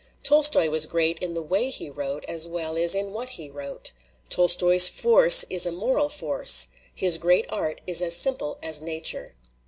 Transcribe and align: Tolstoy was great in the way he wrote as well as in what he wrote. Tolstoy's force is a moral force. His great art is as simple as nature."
Tolstoy 0.23 0.67
was 0.67 0.87
great 0.87 1.19
in 1.19 1.35
the 1.35 1.43
way 1.43 1.69
he 1.69 1.87
wrote 1.87 2.25
as 2.25 2.47
well 2.47 2.75
as 2.75 2.95
in 2.95 3.11
what 3.13 3.29
he 3.37 3.51
wrote. 3.51 3.91
Tolstoy's 4.31 4.89
force 4.89 5.45
is 5.47 5.67
a 5.67 5.71
moral 5.71 6.09
force. 6.09 6.69
His 6.95 7.19
great 7.19 7.45
art 7.53 7.81
is 7.85 8.01
as 8.01 8.15
simple 8.15 8.57
as 8.63 8.81
nature." 8.81 9.35